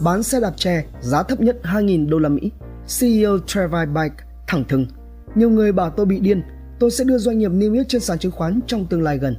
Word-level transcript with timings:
bán 0.00 0.22
xe 0.22 0.40
đạp 0.40 0.52
tre 0.56 0.84
giá 1.00 1.22
thấp 1.22 1.40
nhất 1.40 1.56
2.000 1.62 2.08
đô 2.08 2.18
la 2.18 2.28
Mỹ. 2.28 2.50
CEO 2.98 3.38
Travis 3.46 3.88
Bike 3.94 4.24
thẳng 4.46 4.64
thừng, 4.68 4.86
nhiều 5.34 5.50
người 5.50 5.72
bảo 5.72 5.90
tôi 5.90 6.06
bị 6.06 6.20
điên, 6.20 6.42
tôi 6.78 6.90
sẽ 6.90 7.04
đưa 7.04 7.18
doanh 7.18 7.38
nghiệp 7.38 7.48
niêm 7.48 7.72
yết 7.72 7.88
trên 7.88 8.00
sàn 8.00 8.18
chứng 8.18 8.32
khoán 8.32 8.60
trong 8.66 8.86
tương 8.86 9.02
lai 9.02 9.18
gần. 9.18 9.36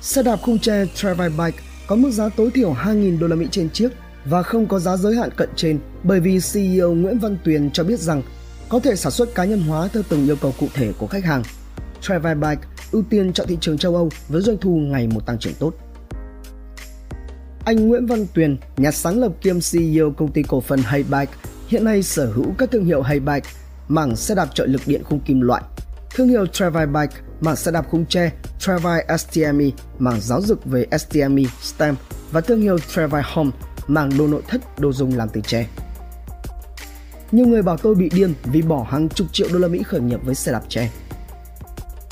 Xe 0.00 0.22
đạp 0.22 0.36
khung 0.42 0.58
tre 0.58 0.86
Travis 0.94 1.32
Bike 1.38 1.58
có 1.86 1.96
mức 1.96 2.10
giá 2.10 2.28
tối 2.28 2.50
thiểu 2.54 2.72
2.000 2.72 3.18
đô 3.18 3.26
la 3.26 3.36
Mỹ 3.36 3.46
trên 3.50 3.70
chiếc 3.70 3.88
và 4.24 4.42
không 4.42 4.66
có 4.66 4.78
giá 4.78 4.96
giới 4.96 5.16
hạn 5.16 5.30
cận 5.36 5.48
trên 5.56 5.78
bởi 6.02 6.20
vì 6.20 6.38
CEO 6.52 6.94
Nguyễn 6.94 7.18
Văn 7.18 7.36
Tuyền 7.44 7.70
cho 7.70 7.84
biết 7.84 8.00
rằng 8.00 8.22
có 8.68 8.80
thể 8.80 8.96
sản 8.96 9.12
xuất 9.12 9.34
cá 9.34 9.44
nhân 9.44 9.60
hóa 9.60 9.88
theo 9.92 10.02
từng 10.08 10.26
yêu 10.26 10.36
cầu 10.40 10.54
cụ 10.60 10.66
thể 10.74 10.92
của 10.98 11.06
khách 11.06 11.24
hàng. 11.24 11.42
Travis 12.00 12.36
Bike 12.36 12.62
ưu 12.92 13.02
tiên 13.10 13.32
chọn 13.32 13.46
thị 13.46 13.58
trường 13.60 13.78
châu 13.78 13.94
Âu 13.94 14.10
với 14.28 14.42
doanh 14.42 14.56
thu 14.56 14.70
ngày 14.70 15.08
một 15.08 15.26
tăng 15.26 15.38
trưởng 15.38 15.54
tốt. 15.54 15.72
Anh 17.64 17.88
Nguyễn 17.88 18.06
Văn 18.06 18.26
Tuyền, 18.34 18.56
nhà 18.76 18.90
sáng 18.90 19.20
lập 19.20 19.32
kiêm 19.40 19.56
CEO 19.72 20.10
công 20.10 20.32
ty 20.32 20.42
cổ 20.42 20.60
phần 20.60 20.80
Haybike, 20.82 21.32
hiện 21.68 21.84
nay 21.84 22.02
sở 22.02 22.26
hữu 22.26 22.54
các 22.58 22.70
thương 22.70 22.84
hiệu 22.84 23.02
Haybike, 23.02 23.50
mảng 23.88 24.16
xe 24.16 24.34
đạp 24.34 24.48
trợ 24.54 24.66
lực 24.66 24.80
điện 24.86 25.02
khung 25.04 25.20
kim 25.20 25.40
loại, 25.40 25.62
thương 26.14 26.28
hiệu 26.28 26.46
Travai 26.46 26.86
Bike, 26.86 27.16
mảng 27.40 27.56
xe 27.56 27.70
đạp 27.70 27.86
khung 27.90 28.06
tre, 28.06 28.32
Travel 28.58 29.00
STME, 29.18 29.64
mảng 29.98 30.20
giáo 30.20 30.42
dục 30.42 30.64
về 30.64 30.86
STME 30.98 31.42
STEM 31.62 31.94
và 32.30 32.40
thương 32.40 32.60
hiệu 32.60 32.78
Travai 32.78 33.22
Home, 33.24 33.50
mảng 33.86 34.18
đồ 34.18 34.26
nội 34.26 34.42
thất 34.48 34.80
đồ 34.80 34.92
dùng 34.92 35.16
làm 35.16 35.28
từ 35.28 35.40
tre. 35.40 35.66
Nhiều 37.32 37.46
người 37.46 37.62
bảo 37.62 37.76
tôi 37.76 37.94
bị 37.94 38.10
điên 38.14 38.34
vì 38.44 38.62
bỏ 38.62 38.86
hàng 38.90 39.08
chục 39.08 39.26
triệu 39.32 39.48
đô 39.52 39.58
la 39.58 39.68
Mỹ 39.68 39.82
khởi 39.82 40.00
nghiệp 40.00 40.20
với 40.24 40.34
xe 40.34 40.52
đạp 40.52 40.62
tre. 40.68 40.90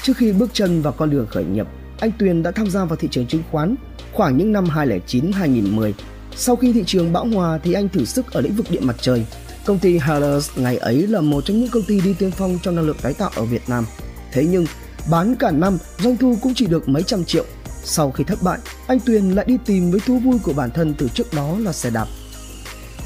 Trước 0.03 0.17
khi 0.17 0.33
bước 0.33 0.51
chân 0.53 0.83
vào 0.83 0.93
con 0.93 1.11
đường 1.11 1.27
khởi 1.27 1.45
nghiệp, 1.45 1.67
anh 2.02 2.12
Tuyền 2.19 2.42
đã 2.42 2.51
tham 2.51 2.70
gia 2.70 2.84
vào 2.84 2.97
thị 2.97 3.09
trường 3.11 3.27
chứng 3.27 3.42
khoán 3.51 3.74
khoảng 4.12 4.37
những 4.37 4.52
năm 4.52 4.65
2009-2010. 4.65 5.92
Sau 6.37 6.56
khi 6.56 6.73
thị 6.73 6.84
trường 6.87 7.12
bão 7.12 7.27
hòa 7.27 7.59
thì 7.62 7.73
anh 7.73 7.88
thử 7.88 8.05
sức 8.05 8.33
ở 8.33 8.41
lĩnh 8.41 8.56
vực 8.56 8.66
điện 8.70 8.87
mặt 8.87 8.97
trời. 9.01 9.27
Công 9.65 9.78
ty 9.78 9.98
Harris 9.98 10.51
ngày 10.56 10.77
ấy 10.77 11.06
là 11.06 11.20
một 11.20 11.44
trong 11.44 11.61
những 11.61 11.70
công 11.70 11.83
ty 11.83 12.00
đi 12.00 12.14
tiên 12.19 12.31
phong 12.31 12.59
trong 12.62 12.77
năng 12.77 12.84
lượng 12.84 12.97
tái 13.03 13.14
tạo 13.14 13.31
ở 13.36 13.44
Việt 13.44 13.62
Nam. 13.69 13.86
Thế 14.33 14.47
nhưng, 14.47 14.67
bán 15.11 15.34
cả 15.36 15.50
năm, 15.50 15.78
doanh 15.98 16.17
thu 16.17 16.36
cũng 16.42 16.55
chỉ 16.55 16.67
được 16.67 16.89
mấy 16.89 17.03
trăm 17.03 17.25
triệu. 17.25 17.44
Sau 17.84 18.11
khi 18.11 18.25
thất 18.25 18.39
bại, 18.42 18.59
anh 18.87 19.00
Tuyền 19.00 19.31
lại 19.31 19.44
đi 19.48 19.59
tìm 19.66 19.91
với 19.91 20.00
thú 20.00 20.19
vui 20.19 20.39
của 20.42 20.53
bản 20.53 20.70
thân 20.70 20.94
từ 20.98 21.09
trước 21.09 21.34
đó 21.34 21.56
là 21.59 21.72
xe 21.72 21.91
đạp. 21.91 22.06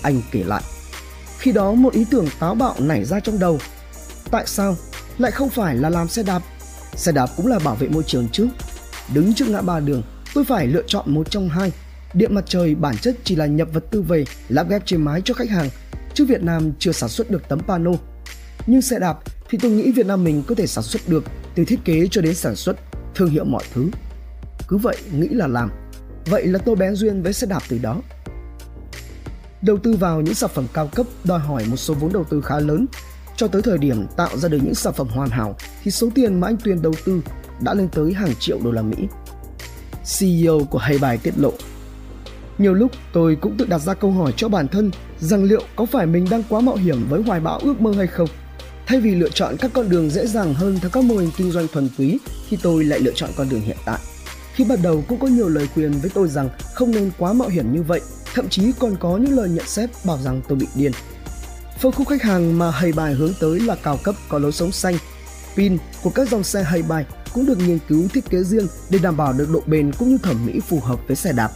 Anh 0.02 0.22
kể 0.30 0.42
lại, 0.46 0.62
khi 1.38 1.52
đó 1.52 1.72
một 1.72 1.92
ý 1.92 2.04
tưởng 2.10 2.26
táo 2.38 2.54
bạo 2.54 2.74
nảy 2.78 3.04
ra 3.04 3.20
trong 3.20 3.38
đầu. 3.38 3.58
Tại 4.30 4.44
sao 4.46 4.76
lại 5.18 5.30
không 5.30 5.48
phải 5.48 5.74
là 5.74 5.90
làm 5.90 6.08
xe 6.08 6.22
đạp? 6.22 6.42
Xe 6.94 7.12
đạp 7.12 7.30
cũng 7.36 7.46
là 7.46 7.58
bảo 7.58 7.74
vệ 7.74 7.88
môi 7.88 8.02
trường 8.02 8.28
chứ. 8.32 8.48
Đứng 9.14 9.34
trước 9.34 9.48
ngã 9.48 9.60
ba 9.62 9.80
đường, 9.80 10.02
tôi 10.34 10.44
phải 10.44 10.66
lựa 10.66 10.82
chọn 10.86 11.14
một 11.14 11.30
trong 11.30 11.48
hai. 11.48 11.72
Điện 12.14 12.34
mặt 12.34 12.44
trời 12.48 12.74
bản 12.74 12.96
chất 12.96 13.16
chỉ 13.24 13.36
là 13.36 13.46
nhập 13.46 13.68
vật 13.72 13.84
tư 13.90 14.02
về 14.02 14.24
lắp 14.48 14.68
ghép 14.68 14.86
trên 14.86 15.02
mái 15.02 15.22
cho 15.24 15.34
khách 15.34 15.50
hàng, 15.50 15.68
chứ 16.14 16.24
Việt 16.24 16.42
Nam 16.42 16.72
chưa 16.78 16.92
sản 16.92 17.08
xuất 17.08 17.30
được 17.30 17.48
tấm 17.48 17.60
pano. 17.60 17.90
Nhưng 18.66 18.82
xe 18.82 18.98
đạp 18.98 19.18
thì 19.50 19.58
tôi 19.62 19.70
nghĩ 19.70 19.92
Việt 19.92 20.06
Nam 20.06 20.24
mình 20.24 20.42
có 20.48 20.54
thể 20.54 20.66
sản 20.66 20.84
xuất 20.84 21.08
được 21.08 21.24
từ 21.54 21.64
thiết 21.64 21.84
kế 21.84 22.06
cho 22.10 22.20
đến 22.20 22.34
sản 22.34 22.56
xuất, 22.56 22.76
thương 23.14 23.30
hiệu 23.30 23.44
mọi 23.44 23.64
thứ. 23.74 23.90
Cứ 24.68 24.76
vậy 24.76 24.96
nghĩ 25.12 25.28
là 25.28 25.46
làm. 25.46 25.70
Vậy 26.26 26.46
là 26.46 26.58
tôi 26.58 26.76
bén 26.76 26.94
duyên 26.94 27.22
với 27.22 27.32
xe 27.32 27.46
đạp 27.46 27.62
từ 27.68 27.78
đó. 27.78 28.02
Đầu 29.62 29.76
tư 29.76 29.92
vào 29.92 30.20
những 30.20 30.34
sản 30.34 30.50
phẩm 30.54 30.66
cao 30.72 30.90
cấp 30.94 31.06
đòi 31.24 31.38
hỏi 31.38 31.64
một 31.68 31.76
số 31.76 31.94
vốn 31.94 32.12
đầu 32.12 32.24
tư 32.24 32.40
khá 32.40 32.60
lớn. 32.60 32.86
Cho 33.36 33.48
tới 33.48 33.62
thời 33.62 33.78
điểm 33.78 34.06
tạo 34.16 34.36
ra 34.36 34.48
được 34.48 34.58
những 34.62 34.74
sản 34.74 34.92
phẩm 34.92 35.08
hoàn 35.08 35.30
hảo 35.30 35.56
thì 35.82 35.90
số 35.90 36.08
tiền 36.14 36.40
mà 36.40 36.48
anh 36.48 36.56
Tuyền 36.56 36.82
đầu 36.82 36.94
tư 37.04 37.20
đã 37.60 37.74
lên 37.74 37.88
tới 37.88 38.12
hàng 38.12 38.34
triệu 38.40 38.58
đô 38.64 38.70
la 38.70 38.82
Mỹ. 38.82 38.96
CEO 40.18 40.60
của 40.70 40.78
Hay 40.78 40.98
Bài 40.98 41.18
tiết 41.18 41.38
lộ. 41.38 41.52
Nhiều 42.58 42.74
lúc 42.74 42.90
tôi 43.12 43.36
cũng 43.40 43.56
tự 43.56 43.66
đặt 43.66 43.78
ra 43.78 43.94
câu 43.94 44.10
hỏi 44.10 44.32
cho 44.36 44.48
bản 44.48 44.68
thân 44.68 44.90
rằng 45.18 45.44
liệu 45.44 45.62
có 45.76 45.86
phải 45.86 46.06
mình 46.06 46.26
đang 46.30 46.42
quá 46.48 46.60
mạo 46.60 46.76
hiểm 46.76 47.06
với 47.08 47.22
hoài 47.22 47.40
bão 47.40 47.58
ước 47.58 47.80
mơ 47.80 47.92
hay 47.96 48.06
không? 48.06 48.28
Thay 48.86 49.00
vì 49.00 49.14
lựa 49.14 49.28
chọn 49.28 49.56
các 49.60 49.70
con 49.74 49.88
đường 49.88 50.10
dễ 50.10 50.26
dàng 50.26 50.54
hơn 50.54 50.78
theo 50.80 50.90
các 50.90 51.04
mô 51.04 51.16
hình 51.16 51.30
kinh 51.36 51.50
doanh 51.52 51.68
thuần 51.68 51.88
túy 51.98 52.20
thì 52.48 52.58
tôi 52.62 52.84
lại 52.84 53.00
lựa 53.00 53.12
chọn 53.14 53.30
con 53.36 53.48
đường 53.48 53.60
hiện 53.60 53.76
tại. 53.84 53.98
Khi 54.54 54.64
bắt 54.64 54.78
đầu 54.82 55.04
cũng 55.08 55.18
có 55.18 55.26
nhiều 55.26 55.48
lời 55.48 55.68
khuyên 55.74 55.92
với 55.92 56.10
tôi 56.14 56.28
rằng 56.28 56.48
không 56.74 56.90
nên 56.90 57.10
quá 57.18 57.32
mạo 57.32 57.48
hiểm 57.48 57.72
như 57.72 57.82
vậy, 57.82 58.00
thậm 58.34 58.48
chí 58.48 58.72
còn 58.78 58.96
có 59.00 59.16
những 59.16 59.36
lời 59.36 59.48
nhận 59.48 59.66
xét 59.66 59.90
bảo 60.04 60.18
rằng 60.18 60.40
tôi 60.48 60.58
bị 60.58 60.66
điên. 60.74 60.92
Phân 61.80 61.92
khúc 61.92 62.08
khách 62.08 62.22
hàng 62.22 62.58
mà 62.58 62.70
Hay 62.70 62.92
Bài 62.92 63.14
hướng 63.14 63.32
tới 63.40 63.60
là 63.60 63.76
cao 63.82 63.98
cấp 64.02 64.14
có 64.28 64.38
lối 64.38 64.52
sống 64.52 64.72
xanh. 64.72 64.94
Pin 65.56 65.78
của 66.02 66.10
các 66.10 66.28
dòng 66.28 66.44
xe 66.44 66.62
Hay 66.62 66.82
Bài 66.82 67.04
cũng 67.36 67.46
được 67.46 67.58
nghiên 67.58 67.78
cứu 67.88 68.08
thiết 68.08 68.30
kế 68.30 68.42
riêng 68.42 68.66
để 68.90 68.98
đảm 69.02 69.16
bảo 69.16 69.32
được 69.32 69.48
độ 69.52 69.62
bền 69.66 69.92
cũng 69.98 70.08
như 70.08 70.18
thẩm 70.22 70.46
mỹ 70.46 70.60
phù 70.60 70.80
hợp 70.80 71.00
với 71.06 71.16
xe 71.16 71.32
đạp. 71.32 71.50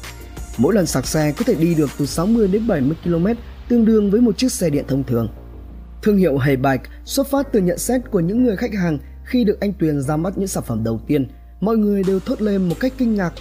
Mỗi 0.59 0.75
lần 0.75 0.87
sạc 0.87 1.07
xe 1.07 1.33
có 1.37 1.45
thể 1.45 1.55
đi 1.55 1.75
được 1.75 1.91
từ 1.99 2.07
60 2.07 2.49
đến 2.49 2.67
70 2.67 2.97
km, 3.05 3.27
tương 3.69 3.85
đương 3.85 4.11
với 4.11 4.21
một 4.21 4.39
chiếc 4.39 4.53
xe 4.53 4.71
điện 4.71 4.85
thông 4.89 5.05
thường. 5.05 5.29
Thương 6.03 6.17
hiệu 6.17 6.39
Hey 6.39 6.57
Bike 6.57 6.85
xuất 7.05 7.27
phát 7.31 7.53
từ 7.53 7.61
nhận 7.61 7.79
xét 7.79 8.01
của 8.11 8.21
những 8.21 8.45
người 8.45 8.57
khách 8.57 8.75
hàng 8.75 8.99
khi 9.25 9.45
được 9.45 9.61
anh 9.61 9.73
Tuyền 9.73 10.03
ra 10.03 10.17
mắt 10.17 10.39
những 10.39 10.49
sản 10.49 10.65
phẩm 10.67 10.85
đầu 10.85 11.01
tiên. 11.07 11.29
Mọi 11.61 11.77
người 11.77 12.03
đều 12.03 12.21
thốt 12.21 12.43
lên 12.43 12.69
một 12.69 12.77
cách 12.81 12.93
kinh 12.99 13.15
ngạc. 13.15 13.33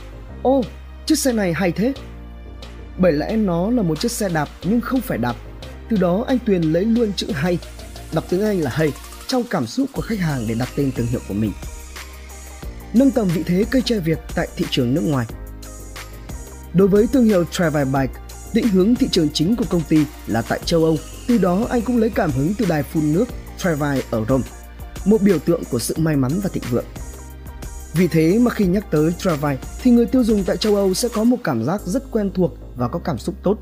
Ô, 0.44 0.62
chiếc 1.06 1.18
xe 1.18 1.34
này 1.34 1.54
hay 1.54 1.72
thế. 1.72 1.94
Bởi 2.98 3.12
lẽ 3.12 3.36
nó 3.36 3.72
là 3.72 3.82
một 3.82 4.00
chiếc 4.00 4.12
xe 4.12 4.30
đạp 4.30 4.50
nhưng 4.64 4.82
không 4.82 5.02
phải 5.02 5.18
đạp. 5.18 5.36
Từ 5.90 5.98
đó 5.98 6.26
anh 6.28 6.38
Tuyền 6.46 6.62
lấy 6.62 6.86
luôn 6.86 7.14
chữ 7.16 7.28
hay, 7.34 7.58
đọc 8.14 8.24
tiếng 8.30 8.42
Anh 8.42 8.60
là 8.60 8.72
hay, 8.72 8.94
trong 9.28 9.44
cảm 9.50 9.68
xúc 9.68 9.90
của 9.94 10.02
khách 10.02 10.20
hàng 10.20 10.46
để 10.48 10.56
đặt 10.56 10.70
tên 10.76 10.92
thương 10.92 11.08
hiệu 11.08 11.22
của 11.28 11.34
mình 11.34 11.52
nâng 12.94 13.12
tầm 13.12 13.28
vị 13.28 13.44
thế 13.46 13.66
cây 13.72 13.82
tre 13.82 14.00
Việt 14.00 14.20
tại 14.36 14.48
thị 14.56 14.66
trường 14.70 14.94
nước 14.94 15.02
ngoài. 15.02 15.26
Đối 16.74 16.88
với 16.88 17.08
thương 17.14 17.26
hiệu 17.26 17.46
Travel 17.52 17.88
Bike, 17.88 18.14
định 18.54 18.68
hướng 18.68 18.96
thị 18.96 19.08
trường 19.12 19.30
chính 19.34 19.56
của 19.56 19.66
công 19.70 19.82
ty 19.90 20.06
là 20.28 20.42
tại 20.42 20.60
châu 20.66 20.84
Âu, 20.84 20.98
từ 21.28 21.38
đó 21.38 21.68
anh 21.70 21.82
cũng 21.82 21.98
lấy 21.98 22.10
cảm 22.10 22.32
hứng 22.32 22.54
từ 22.58 22.66
đài 22.70 22.84
phun 22.84 23.14
nước 23.14 23.26
Travel 23.58 24.00
ở 24.12 24.26
Rome, 24.30 24.44
một 25.06 25.22
biểu 25.22 25.40
tượng 25.40 25.64
của 25.72 25.80
sự 25.80 25.96
may 25.98 26.16
mắn 26.16 26.32
và 26.44 26.50
thịnh 26.54 26.64
vượng. 26.72 26.86
Vì 27.94 28.08
thế 28.08 28.40
mà 28.40 28.52
khi 28.52 28.66
nhắc 28.66 28.92
tới 28.92 29.14
Travel 29.18 29.58
thì 29.84 29.92
người 29.92 30.06
tiêu 30.06 30.24
dùng 30.24 30.44
tại 30.44 30.58
châu 30.58 30.76
Âu 30.76 30.94
sẽ 30.94 31.10
có 31.14 31.24
một 31.24 31.38
cảm 31.44 31.64
giác 31.64 31.82
rất 31.86 32.12
quen 32.12 32.32
thuộc 32.34 32.58
và 32.76 32.88
có 32.88 33.00
cảm 33.00 33.18
xúc 33.18 33.36
tốt. 33.44 33.58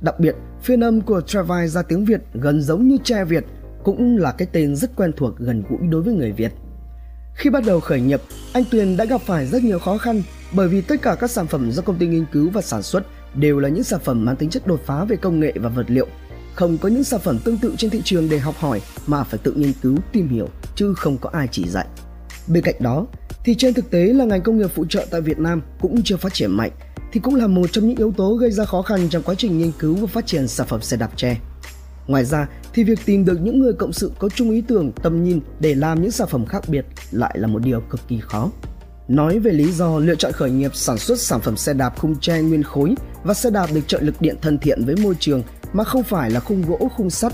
Đặc 0.00 0.20
biệt, 0.20 0.34
phiên 0.62 0.84
âm 0.84 1.00
của 1.00 1.20
Travel 1.20 1.68
ra 1.68 1.82
tiếng 1.82 2.04
Việt 2.04 2.20
gần 2.34 2.62
giống 2.62 2.88
như 2.88 2.96
tre 3.04 3.24
Việt 3.24 3.44
cũng 3.84 4.16
là 4.16 4.32
cái 4.32 4.48
tên 4.52 4.76
rất 4.76 4.96
quen 4.96 5.12
thuộc 5.16 5.38
gần 5.38 5.62
gũi 5.70 5.88
đối 5.88 6.02
với 6.02 6.14
người 6.14 6.32
Việt. 6.32 6.52
Khi 7.34 7.50
bắt 7.50 7.64
đầu 7.66 7.80
khởi 7.80 8.00
nghiệp, 8.00 8.22
anh 8.52 8.64
Tuyền 8.70 8.96
đã 8.96 9.04
gặp 9.04 9.20
phải 9.26 9.46
rất 9.46 9.62
nhiều 9.62 9.78
khó 9.78 9.98
khăn 9.98 10.22
bởi 10.52 10.68
vì 10.68 10.80
tất 10.80 11.02
cả 11.02 11.14
các 11.14 11.30
sản 11.30 11.46
phẩm 11.46 11.70
do 11.70 11.82
công 11.82 11.98
ty 11.98 12.06
nghiên 12.06 12.24
cứu 12.32 12.50
và 12.50 12.62
sản 12.62 12.82
xuất 12.82 13.04
đều 13.34 13.58
là 13.58 13.68
những 13.68 13.84
sản 13.84 14.00
phẩm 14.04 14.24
mang 14.24 14.36
tính 14.36 14.50
chất 14.50 14.66
đột 14.66 14.80
phá 14.86 15.04
về 15.04 15.16
công 15.16 15.40
nghệ 15.40 15.52
và 15.56 15.68
vật 15.68 15.86
liệu. 15.88 16.06
Không 16.54 16.78
có 16.78 16.88
những 16.88 17.04
sản 17.04 17.20
phẩm 17.20 17.38
tương 17.44 17.58
tự 17.58 17.74
trên 17.78 17.90
thị 17.90 18.00
trường 18.04 18.28
để 18.28 18.38
học 18.38 18.54
hỏi 18.58 18.82
mà 19.06 19.24
phải 19.24 19.38
tự 19.42 19.52
nghiên 19.52 19.72
cứu, 19.82 19.96
tìm 20.12 20.28
hiểu 20.28 20.48
chứ 20.76 20.94
không 20.94 21.18
có 21.18 21.30
ai 21.32 21.48
chỉ 21.50 21.68
dạy. 21.68 21.86
Bên 22.48 22.64
cạnh 22.64 22.74
đó, 22.80 23.06
thì 23.44 23.54
trên 23.54 23.74
thực 23.74 23.90
tế 23.90 24.04
là 24.04 24.24
ngành 24.24 24.42
công 24.42 24.58
nghiệp 24.58 24.70
phụ 24.74 24.84
trợ 24.88 25.06
tại 25.10 25.20
Việt 25.20 25.38
Nam 25.38 25.62
cũng 25.80 26.02
chưa 26.04 26.16
phát 26.16 26.34
triển 26.34 26.50
mạnh 26.50 26.70
thì 27.12 27.20
cũng 27.20 27.34
là 27.34 27.46
một 27.46 27.66
trong 27.72 27.88
những 27.88 27.96
yếu 27.96 28.12
tố 28.12 28.34
gây 28.34 28.50
ra 28.50 28.64
khó 28.64 28.82
khăn 28.82 29.08
trong 29.10 29.22
quá 29.22 29.34
trình 29.38 29.58
nghiên 29.58 29.72
cứu 29.78 29.94
và 29.96 30.06
phát 30.06 30.26
triển 30.26 30.48
sản 30.48 30.66
phẩm 30.66 30.82
xe 30.82 30.96
đạp 30.96 31.10
tre. 31.16 31.36
Ngoài 32.06 32.24
ra 32.24 32.48
thì 32.74 32.84
việc 32.84 32.98
tìm 33.04 33.24
được 33.24 33.40
những 33.40 33.60
người 33.60 33.72
cộng 33.72 33.92
sự 33.92 34.12
có 34.18 34.28
chung 34.28 34.50
ý 34.50 34.60
tưởng, 34.60 34.92
tầm 35.02 35.24
nhìn 35.24 35.40
để 35.60 35.74
làm 35.74 36.02
những 36.02 36.10
sản 36.10 36.28
phẩm 36.28 36.46
khác 36.46 36.68
biệt 36.68 36.86
lại 37.10 37.34
là 37.38 37.46
một 37.46 37.58
điều 37.58 37.80
cực 37.80 38.00
kỳ 38.08 38.20
khó. 38.20 38.50
Nói 39.08 39.38
về 39.38 39.52
lý 39.52 39.72
do 39.72 39.98
lựa 39.98 40.14
chọn 40.14 40.32
khởi 40.32 40.50
nghiệp 40.50 40.70
sản 40.74 40.98
xuất 40.98 41.20
sản 41.20 41.40
phẩm 41.40 41.56
xe 41.56 41.74
đạp 41.74 41.98
khung 41.98 42.16
tre 42.20 42.40
nguyên 42.40 42.62
khối 42.62 42.94
và 43.24 43.34
xe 43.34 43.50
đạp 43.50 43.66
được 43.74 43.80
trợ 43.86 44.00
lực 44.00 44.14
điện 44.20 44.36
thân 44.42 44.58
thiện 44.58 44.84
với 44.84 44.96
môi 44.96 45.14
trường 45.20 45.42
mà 45.72 45.84
không 45.84 46.02
phải 46.02 46.30
là 46.30 46.40
khung 46.40 46.62
gỗ 46.62 46.90
khung 46.96 47.10
sắt 47.10 47.32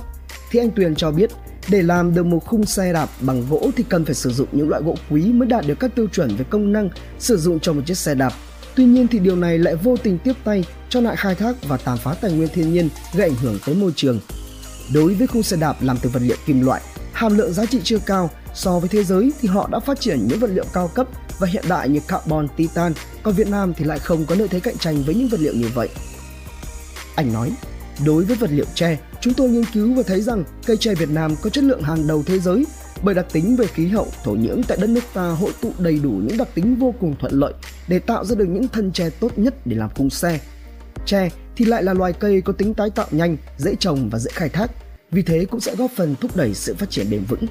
thì 0.50 0.60
anh 0.60 0.70
Tuyền 0.70 0.94
cho 0.94 1.10
biết 1.10 1.30
để 1.68 1.82
làm 1.82 2.14
được 2.14 2.26
một 2.26 2.46
khung 2.46 2.66
xe 2.66 2.92
đạp 2.92 3.08
bằng 3.20 3.44
gỗ 3.50 3.70
thì 3.76 3.84
cần 3.88 4.04
phải 4.04 4.14
sử 4.14 4.30
dụng 4.30 4.48
những 4.52 4.68
loại 4.68 4.82
gỗ 4.82 4.94
quý 5.10 5.22
mới 5.22 5.48
đạt 5.48 5.66
được 5.66 5.80
các 5.80 5.94
tiêu 5.94 6.06
chuẩn 6.12 6.36
về 6.36 6.44
công 6.50 6.72
năng 6.72 6.90
sử 7.18 7.36
dụng 7.36 7.60
cho 7.60 7.72
một 7.72 7.82
chiếc 7.86 7.96
xe 7.96 8.14
đạp. 8.14 8.32
Tuy 8.74 8.84
nhiên 8.84 9.06
thì 9.08 9.18
điều 9.18 9.36
này 9.36 9.58
lại 9.58 9.74
vô 9.76 9.96
tình 9.96 10.18
tiếp 10.18 10.34
tay 10.44 10.64
cho 10.88 11.00
nạn 11.00 11.16
khai 11.16 11.34
thác 11.34 11.56
và 11.68 11.76
tàn 11.76 11.98
phá 11.98 12.14
tài 12.20 12.32
nguyên 12.32 12.48
thiên 12.54 12.72
nhiên 12.72 12.88
gây 13.14 13.28
ảnh 13.28 13.36
hưởng 13.42 13.58
tới 13.66 13.74
môi 13.74 13.92
trường 13.96 14.18
Đối 14.94 15.14
với 15.14 15.26
khung 15.26 15.42
xe 15.42 15.56
đạp 15.56 15.76
làm 15.80 15.96
từ 16.02 16.10
vật 16.10 16.22
liệu 16.22 16.36
kim 16.46 16.66
loại, 16.66 16.82
hàm 17.12 17.38
lượng 17.38 17.52
giá 17.52 17.66
trị 17.66 17.80
chưa 17.84 17.98
cao 17.98 18.30
so 18.54 18.78
với 18.78 18.88
thế 18.88 19.04
giới 19.04 19.32
thì 19.40 19.48
họ 19.48 19.68
đã 19.72 19.80
phát 19.80 20.00
triển 20.00 20.26
những 20.28 20.38
vật 20.38 20.50
liệu 20.50 20.64
cao 20.72 20.88
cấp 20.88 21.06
và 21.38 21.46
hiện 21.46 21.64
đại 21.68 21.88
như 21.88 22.00
carbon, 22.08 22.48
titan, 22.56 22.92
còn 23.22 23.34
Việt 23.34 23.48
Nam 23.48 23.74
thì 23.74 23.84
lại 23.84 23.98
không 23.98 24.24
có 24.26 24.34
lợi 24.34 24.48
thế 24.48 24.60
cạnh 24.60 24.78
tranh 24.78 25.02
với 25.02 25.14
những 25.14 25.28
vật 25.28 25.40
liệu 25.40 25.54
như 25.54 25.68
vậy. 25.74 25.88
Anh 27.14 27.32
nói, 27.32 27.52
đối 28.06 28.24
với 28.24 28.36
vật 28.36 28.50
liệu 28.52 28.64
tre, 28.74 28.98
chúng 29.20 29.34
tôi 29.34 29.48
nghiên 29.48 29.64
cứu 29.74 29.94
và 29.94 30.02
thấy 30.06 30.20
rằng 30.20 30.44
cây 30.66 30.76
tre 30.76 30.94
Việt 30.94 31.10
Nam 31.10 31.36
có 31.42 31.50
chất 31.50 31.64
lượng 31.64 31.82
hàng 31.82 32.06
đầu 32.06 32.22
thế 32.26 32.38
giới 32.38 32.64
bởi 33.02 33.14
đặc 33.14 33.26
tính 33.32 33.56
về 33.56 33.66
khí 33.66 33.86
hậu, 33.86 34.06
thổ 34.24 34.32
nhưỡng 34.32 34.62
tại 34.68 34.78
đất 34.80 34.90
nước 34.90 35.04
ta 35.14 35.28
hội 35.28 35.52
tụ 35.60 35.72
đầy 35.78 36.00
đủ 36.02 36.10
những 36.10 36.36
đặc 36.36 36.48
tính 36.54 36.76
vô 36.76 36.94
cùng 37.00 37.16
thuận 37.20 37.32
lợi 37.32 37.52
để 37.88 37.98
tạo 37.98 38.24
ra 38.24 38.36
được 38.36 38.48
những 38.48 38.68
thân 38.68 38.92
tre 38.92 39.10
tốt 39.10 39.38
nhất 39.38 39.54
để 39.66 39.76
làm 39.76 39.90
khung 39.94 40.10
xe. 40.10 40.40
Tre 41.06 41.28
thì 41.56 41.64
lại 41.64 41.82
là 41.82 41.94
loài 41.94 42.12
cây 42.12 42.40
có 42.40 42.52
tính 42.52 42.74
tái 42.74 42.90
tạo 42.90 43.06
nhanh, 43.10 43.36
dễ 43.58 43.74
trồng 43.74 44.10
và 44.10 44.18
dễ 44.18 44.30
khai 44.34 44.48
thác, 44.48 44.70
vì 45.10 45.22
thế 45.22 45.44
cũng 45.50 45.60
sẽ 45.60 45.76
góp 45.76 45.90
phần 45.96 46.14
thúc 46.20 46.36
đẩy 46.36 46.54
sự 46.54 46.74
phát 46.74 46.90
triển 46.90 47.10
bền 47.10 47.24
vững. 47.24 47.46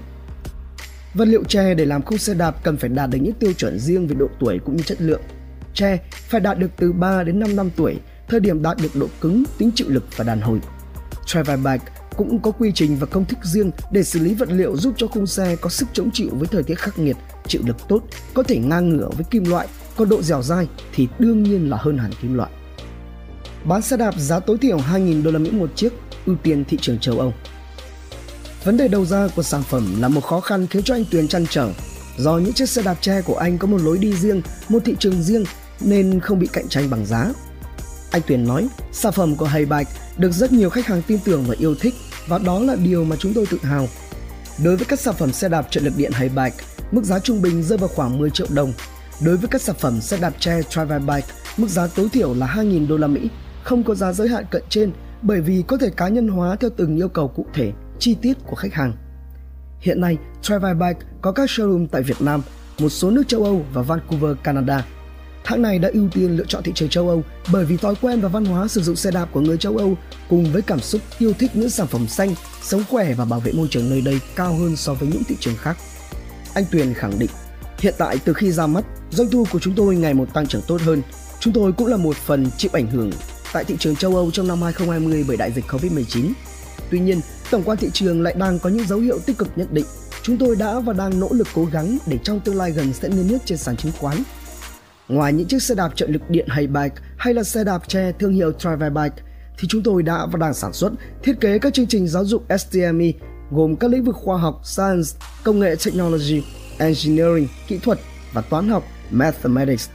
Vật 1.13 1.25
liệu 1.25 1.43
tre 1.43 1.73
để 1.73 1.85
làm 1.85 2.01
khung 2.01 2.17
xe 2.17 2.33
đạp 2.33 2.63
cần 2.63 2.77
phải 2.77 2.89
đạt 2.89 3.09
được 3.09 3.17
những 3.21 3.33
tiêu 3.33 3.53
chuẩn 3.53 3.79
riêng 3.79 4.07
về 4.07 4.15
độ 4.19 4.27
tuổi 4.39 4.59
cũng 4.65 4.75
như 4.75 4.83
chất 4.83 5.01
lượng. 5.01 5.21
Tre 5.73 5.97
phải 6.11 6.41
đạt 6.41 6.59
được 6.59 6.71
từ 6.77 6.91
3 6.91 7.23
đến 7.23 7.39
5 7.39 7.55
năm 7.55 7.69
tuổi 7.75 7.95
thời 8.27 8.39
điểm 8.39 8.61
đạt 8.61 8.77
được 8.81 8.95
độ 8.95 9.07
cứng, 9.21 9.43
tính 9.57 9.71
chịu 9.75 9.87
lực 9.89 10.03
và 10.15 10.23
đàn 10.23 10.41
hồi. 10.41 10.59
Travel 11.25 11.59
Bike 11.59 11.85
cũng 12.17 12.39
có 12.39 12.51
quy 12.51 12.71
trình 12.75 12.97
và 12.97 13.05
công 13.05 13.25
thức 13.25 13.39
riêng 13.43 13.71
để 13.91 14.03
xử 14.03 14.19
lý 14.19 14.33
vật 14.33 14.49
liệu 14.51 14.77
giúp 14.77 14.93
cho 14.97 15.07
khung 15.07 15.27
xe 15.27 15.55
có 15.55 15.69
sức 15.69 15.87
chống 15.93 16.11
chịu 16.11 16.29
với 16.31 16.47
thời 16.47 16.63
tiết 16.63 16.79
khắc 16.79 16.99
nghiệt, 16.99 17.15
chịu 17.47 17.61
lực 17.65 17.77
tốt, 17.87 18.03
có 18.33 18.43
thể 18.43 18.57
ngang 18.57 18.89
ngửa 18.89 19.09
với 19.09 19.25
kim 19.31 19.45
loại, 19.45 19.67
còn 19.97 20.09
độ 20.09 20.21
dẻo 20.21 20.41
dai 20.41 20.67
thì 20.93 21.07
đương 21.19 21.43
nhiên 21.43 21.69
là 21.69 21.77
hơn 21.77 21.97
hẳn 21.97 22.11
kim 22.21 22.33
loại. 22.33 22.49
Bán 23.63 23.81
xe 23.81 23.97
đạp 23.97 24.19
giá 24.19 24.39
tối 24.39 24.57
thiểu 24.57 24.77
2.000 24.77 25.23
đô 25.23 25.31
la 25.31 25.39
Mỹ 25.39 25.51
một 25.51 25.75
chiếc, 25.75 25.93
ưu 26.25 26.35
tiên 26.35 26.65
thị 26.65 26.77
trường 26.81 26.99
châu 26.99 27.19
Âu. 27.19 27.33
Vấn 28.63 28.77
đề 28.77 28.87
đầu 28.87 29.05
ra 29.05 29.27
của 29.35 29.43
sản 29.43 29.63
phẩm 29.63 30.01
là 30.01 30.07
một 30.07 30.21
khó 30.21 30.39
khăn 30.39 30.67
khiến 30.67 30.83
cho 30.83 30.95
anh 30.95 31.05
Tuyền 31.11 31.27
chăn 31.27 31.45
trở. 31.49 31.69
Do 32.17 32.37
những 32.37 32.53
chiếc 32.53 32.69
xe 32.69 32.81
đạp 32.81 32.97
tre 33.01 33.21
của 33.21 33.35
anh 33.35 33.57
có 33.57 33.67
một 33.67 33.81
lối 33.81 33.97
đi 33.97 34.13
riêng, 34.13 34.41
một 34.69 34.79
thị 34.85 34.95
trường 34.99 35.23
riêng 35.23 35.43
nên 35.81 36.19
không 36.19 36.39
bị 36.39 36.47
cạnh 36.53 36.67
tranh 36.67 36.89
bằng 36.89 37.05
giá. 37.05 37.31
Anh 38.11 38.21
Tuyền 38.27 38.47
nói, 38.47 38.67
sản 38.91 39.13
phẩm 39.13 39.35
của 39.35 39.45
Haybike 39.45 39.91
được 40.17 40.31
rất 40.31 40.51
nhiều 40.51 40.69
khách 40.69 40.85
hàng 40.85 41.01
tin 41.07 41.19
tưởng 41.25 41.45
và 41.47 41.55
yêu 41.59 41.75
thích 41.75 41.93
và 42.27 42.37
đó 42.37 42.59
là 42.59 42.75
điều 42.75 43.03
mà 43.03 43.15
chúng 43.19 43.33
tôi 43.33 43.45
tự 43.45 43.57
hào. 43.63 43.87
Đối 44.63 44.75
với 44.75 44.85
các 44.85 44.99
sản 44.99 45.15
phẩm 45.17 45.31
xe 45.31 45.49
đạp 45.49 45.67
trợ 45.71 45.81
lực 45.81 45.93
điện 45.97 46.11
Haybike, 46.11 46.63
mức 46.91 47.03
giá 47.03 47.19
trung 47.19 47.41
bình 47.41 47.63
rơi 47.63 47.77
vào 47.77 47.89
khoảng 47.95 48.19
10 48.19 48.29
triệu 48.29 48.47
đồng. 48.49 48.73
Đối 49.25 49.37
với 49.37 49.47
các 49.47 49.61
sản 49.61 49.75
phẩm 49.79 50.01
xe 50.01 50.17
đạp 50.17 50.33
tre 50.39 50.61
Travel 50.69 51.01
Bike, 51.01 51.27
mức 51.57 51.67
giá 51.67 51.87
tối 51.87 52.09
thiểu 52.13 52.33
là 52.33 52.47
2.000 52.47 52.87
đô 52.87 52.97
la 52.97 53.07
Mỹ, 53.07 53.29
không 53.63 53.83
có 53.83 53.95
giá 53.95 54.13
giới 54.13 54.29
hạn 54.29 54.45
cận 54.51 54.63
trên 54.69 54.91
bởi 55.21 55.41
vì 55.41 55.63
có 55.67 55.77
thể 55.77 55.89
cá 55.89 56.07
nhân 56.07 56.27
hóa 56.27 56.55
theo 56.55 56.69
từng 56.77 56.95
yêu 56.95 57.09
cầu 57.09 57.27
cụ 57.27 57.45
thể, 57.53 57.71
chi 57.99 58.15
tiết 58.21 58.33
của 58.47 58.55
khách 58.55 58.73
hàng. 58.73 58.93
Hiện 59.79 60.01
nay, 60.01 60.17
Travel 60.41 60.77
Bike 60.77 60.99
có 61.21 61.31
các 61.31 61.49
showroom 61.49 61.87
tại 61.87 62.01
Việt 62.01 62.21
Nam, 62.21 62.41
một 62.79 62.89
số 62.89 63.11
nước 63.11 63.27
châu 63.27 63.43
Âu 63.43 63.65
và 63.73 63.81
Vancouver, 63.81 64.37
Canada. 64.43 64.85
Hãng 65.43 65.61
này 65.61 65.79
đã 65.79 65.89
ưu 65.93 66.09
tiên 66.09 66.37
lựa 66.37 66.45
chọn 66.47 66.63
thị 66.63 66.71
trường 66.75 66.89
châu 66.89 67.09
Âu 67.09 67.23
bởi 67.51 67.65
vì 67.65 67.77
thói 67.77 67.95
quen 68.01 68.21
và 68.21 68.29
văn 68.29 68.45
hóa 68.45 68.67
sử 68.67 68.81
dụng 68.81 68.95
xe 68.95 69.11
đạp 69.11 69.25
của 69.31 69.41
người 69.41 69.57
châu 69.57 69.77
Âu 69.77 69.97
cùng 70.29 70.53
với 70.53 70.61
cảm 70.61 70.79
xúc 70.79 71.01
yêu 71.19 71.33
thích 71.33 71.51
những 71.53 71.69
sản 71.69 71.87
phẩm 71.87 72.07
xanh, 72.07 72.35
sống 72.61 72.83
khỏe 72.89 73.13
và 73.13 73.25
bảo 73.25 73.39
vệ 73.39 73.51
môi 73.51 73.67
trường 73.71 73.89
nơi 73.89 74.01
đây 74.01 74.19
cao 74.35 74.53
hơn 74.53 74.75
so 74.75 74.93
với 74.93 75.09
những 75.09 75.23
thị 75.23 75.35
trường 75.39 75.55
khác. 75.55 75.77
Anh 76.53 76.65
Tuyền 76.71 76.93
khẳng 76.93 77.19
định, 77.19 77.29
hiện 77.79 77.93
tại 77.97 78.17
từ 78.25 78.33
khi 78.33 78.51
ra 78.51 78.67
mắt, 78.67 78.85
doanh 79.11 79.29
thu 79.29 79.45
của 79.51 79.59
chúng 79.59 79.73
tôi 79.75 79.95
ngày 79.95 80.13
một 80.13 80.33
tăng 80.33 80.47
trưởng 80.47 80.61
tốt 80.67 80.81
hơn. 80.81 81.01
Chúng 81.39 81.53
tôi 81.53 81.71
cũng 81.71 81.87
là 81.87 81.97
một 81.97 82.15
phần 82.15 82.51
chịu 82.57 82.71
ảnh 82.73 82.87
hưởng 82.87 83.11
tại 83.53 83.63
thị 83.63 83.75
trường 83.79 83.95
châu 83.95 84.15
Âu 84.15 84.31
trong 84.31 84.47
năm 84.47 84.61
2020 84.61 85.25
bởi 85.27 85.37
đại 85.37 85.51
dịch 85.51 85.65
Covid-19. 85.67 86.31
Tuy 86.91 86.99
nhiên, 86.99 87.21
tổng 87.51 87.63
quan 87.65 87.77
thị 87.77 87.89
trường 87.93 88.21
lại 88.21 88.35
đang 88.37 88.59
có 88.59 88.69
những 88.69 88.87
dấu 88.87 88.99
hiệu 88.99 89.19
tích 89.25 89.37
cực 89.37 89.47
nhận 89.55 89.67
định. 89.71 89.85
Chúng 90.21 90.37
tôi 90.37 90.55
đã 90.55 90.79
và 90.79 90.93
đang 90.93 91.19
nỗ 91.19 91.29
lực 91.31 91.47
cố 91.53 91.65
gắng 91.65 91.97
để 92.07 92.17
trong 92.23 92.39
tương 92.39 92.57
lai 92.57 92.71
gần 92.71 92.93
sẽ 92.93 93.09
niêm 93.09 93.29
yết 93.29 93.45
trên 93.45 93.57
sàn 93.57 93.77
chứng 93.77 93.91
khoán. 93.99 94.17
Ngoài 95.07 95.33
những 95.33 95.47
chiếc 95.47 95.63
xe 95.63 95.75
đạp 95.75 95.91
trợ 95.95 96.07
lực 96.07 96.29
điện 96.29 96.45
hay 96.49 96.67
bike 96.67 96.95
hay 97.17 97.33
là 97.33 97.43
xe 97.43 97.63
đạp 97.63 97.87
tre 97.87 98.11
thương 98.11 98.33
hiệu 98.33 98.51
Travel 98.51 98.93
Bike 98.93 99.15
thì 99.59 99.67
chúng 99.67 99.83
tôi 99.83 100.03
đã 100.03 100.25
và 100.25 100.37
đang 100.39 100.53
sản 100.53 100.73
xuất, 100.73 100.91
thiết 101.23 101.39
kế 101.39 101.59
các 101.59 101.73
chương 101.73 101.87
trình 101.87 102.07
giáo 102.07 102.25
dục 102.25 102.43
STEMI 102.59 103.13
gồm 103.51 103.75
các 103.75 103.91
lĩnh 103.91 104.03
vực 104.03 104.15
khoa 104.15 104.37
học, 104.37 104.61
science, 104.63 105.09
công 105.43 105.59
nghệ 105.59 105.75
technology, 105.85 106.43
engineering, 106.77 107.47
kỹ 107.67 107.79
thuật 107.83 107.99
và 108.33 108.41
toán 108.41 108.69
học, 108.69 108.83
mathematics 109.11 109.89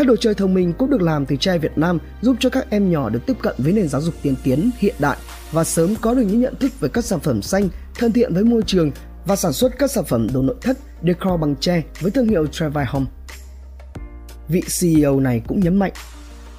các 0.00 0.06
đồ 0.06 0.16
chơi 0.16 0.34
thông 0.34 0.54
minh 0.54 0.72
cũng 0.78 0.90
được 0.90 1.02
làm 1.02 1.26
từ 1.26 1.36
tre 1.36 1.58
Việt 1.58 1.78
Nam 1.78 1.98
giúp 2.22 2.36
cho 2.40 2.50
các 2.50 2.70
em 2.70 2.90
nhỏ 2.90 3.08
được 3.08 3.20
tiếp 3.26 3.36
cận 3.42 3.54
với 3.58 3.72
nền 3.72 3.88
giáo 3.88 4.00
dục 4.00 4.14
tiên 4.22 4.34
tiến, 4.42 4.70
hiện 4.78 4.94
đại 4.98 5.16
và 5.52 5.64
sớm 5.64 5.94
có 6.00 6.14
được 6.14 6.22
những 6.22 6.40
nhận 6.40 6.56
thức 6.56 6.80
về 6.80 6.88
các 6.92 7.04
sản 7.04 7.20
phẩm 7.20 7.42
xanh, 7.42 7.68
thân 7.94 8.12
thiện 8.12 8.34
với 8.34 8.44
môi 8.44 8.62
trường 8.66 8.90
và 9.26 9.36
sản 9.36 9.52
xuất 9.52 9.78
các 9.78 9.90
sản 9.90 10.04
phẩm 10.04 10.28
đồ 10.32 10.42
nội 10.42 10.56
thất, 10.60 10.78
decor 11.02 11.40
bằng 11.40 11.56
tre 11.60 11.82
với 12.00 12.10
thương 12.10 12.28
hiệu 12.28 12.46
Travel 12.46 12.86
Home. 12.88 13.06
Vị 14.48 14.62
CEO 14.80 15.20
này 15.20 15.42
cũng 15.46 15.60
nhấn 15.60 15.76
mạnh, 15.76 15.92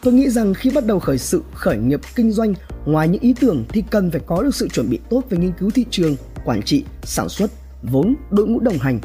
tôi 0.04 0.14
nghĩ 0.14 0.30
rằng 0.30 0.54
khi 0.54 0.70
bắt 0.70 0.86
đầu 0.86 1.00
khởi 1.00 1.18
sự, 1.18 1.42
khởi 1.54 1.78
nghiệp 1.78 2.00
kinh 2.16 2.32
doanh, 2.32 2.54
ngoài 2.86 3.08
những 3.08 3.22
ý 3.22 3.34
tưởng 3.40 3.66
thì 3.70 3.84
cần 3.90 4.12
phải 4.12 4.22
có 4.26 4.44
được 4.44 4.56
sự 4.56 4.68
chuẩn 4.68 4.90
bị 4.90 5.00
tốt 5.10 5.22
về 5.30 5.38
nghiên 5.38 5.54
cứu 5.60 5.72
thị 5.72 5.86
trường, 5.92 6.16
quản 6.46 6.62
trị, 6.62 6.84
sản 7.04 7.30
xuất, 7.30 7.52
vốn, 7.84 8.16
đội 8.32 8.48
ngũ 8.48 8.60
đồng 8.60 8.78
hành. 8.78 9.00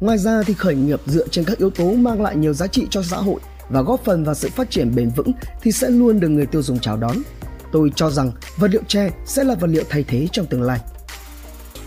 Ngoài 0.00 0.18
ra 0.18 0.42
thì 0.46 0.54
khởi 0.54 0.74
nghiệp 0.74 1.00
dựa 1.06 1.28
trên 1.28 1.44
các 1.44 1.58
yếu 1.58 1.70
tố 1.70 1.92
mang 1.92 2.22
lại 2.22 2.36
nhiều 2.36 2.52
giá 2.52 2.66
trị 2.66 2.86
cho 2.90 3.02
xã 3.02 3.16
hội 3.16 3.40
và 3.70 3.82
góp 3.82 4.04
phần 4.04 4.24
vào 4.24 4.34
sự 4.34 4.48
phát 4.48 4.70
triển 4.70 4.94
bền 4.94 5.10
vững 5.16 5.32
thì 5.62 5.72
sẽ 5.72 5.90
luôn 5.90 6.20
được 6.20 6.28
người 6.28 6.46
tiêu 6.46 6.62
dùng 6.62 6.78
chào 6.78 6.96
đón. 6.96 7.16
Tôi 7.72 7.90
cho 7.94 8.10
rằng 8.10 8.32
vật 8.56 8.70
liệu 8.70 8.82
tre 8.88 9.10
sẽ 9.26 9.44
là 9.44 9.54
vật 9.54 9.66
liệu 9.66 9.84
thay 9.88 10.04
thế 10.08 10.28
trong 10.32 10.46
tương 10.46 10.62
lai. 10.62 10.80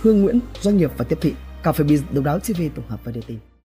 Hương 0.02 0.22
Nguyễn, 0.22 0.40
doanh 0.62 0.78
nghiệp 0.78 0.92
và 0.98 1.06
tiếp 1.06 1.18
thị, 1.22 1.34
Cà 1.64 1.72
phê 1.72 1.86
Biz, 1.86 2.00
độc 2.12 2.24
đáo 2.24 2.40
TV 2.40 2.62
tổng 2.76 2.86
hợp 2.88 3.00
và 3.04 3.12
đưa 3.12 3.22
tin. 3.28 3.53